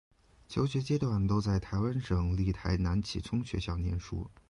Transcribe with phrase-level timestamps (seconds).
[0.49, 4.31] 求学阶段都在台湾省立台南启聪学校念书。